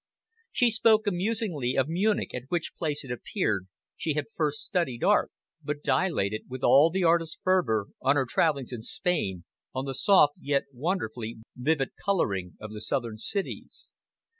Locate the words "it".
3.03-3.11